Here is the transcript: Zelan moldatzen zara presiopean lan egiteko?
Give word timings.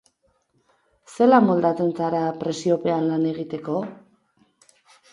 Zelan 1.17 1.45
moldatzen 1.51 1.93
zara 2.01 2.23
presiopean 2.41 3.09
lan 3.13 3.31
egiteko? 3.37 3.81